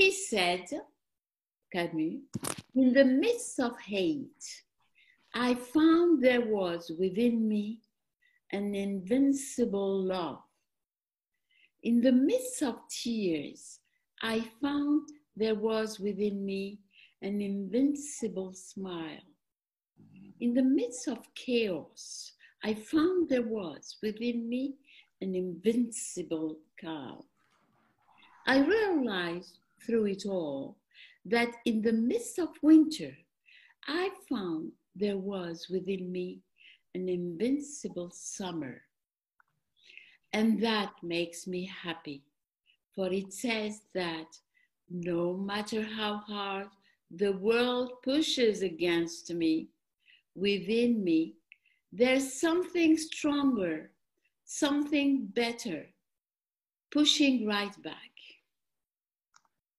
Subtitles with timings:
[0.00, 0.64] He said,
[1.70, 2.22] Camus,
[2.74, 4.62] in the midst of hate,
[5.34, 7.80] I found there was within me
[8.50, 10.38] an invincible love.
[11.82, 13.80] In the midst of tears,
[14.22, 16.78] I found there was within me
[17.20, 19.28] an invincible smile.
[20.40, 22.32] In the midst of chaos,
[22.64, 24.76] I found there was within me
[25.20, 27.22] an invincible calm.
[28.46, 30.76] I realized through it all
[31.26, 33.12] that in the midst of winter,
[33.86, 36.40] I found there was within me
[36.94, 38.82] an invincible summer.
[40.32, 42.22] And that makes me happy,
[42.94, 44.26] for it says that
[44.88, 46.68] no matter how hard
[47.10, 49.68] the world pushes against me,
[50.34, 51.34] within me,
[51.92, 53.90] there's something stronger,
[54.44, 55.86] something better,
[56.92, 58.09] pushing right back.